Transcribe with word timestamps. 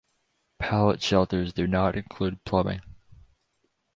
Pallet 0.57 0.99
shelters 0.99 1.53
do 1.53 1.67
not 1.67 1.95
include 1.95 2.43
plumbing. 2.43 2.81